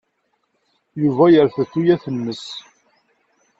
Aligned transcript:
Yuba 1.01 1.25
yerfed 1.33 1.67
tuyat-nnes. 1.71 2.45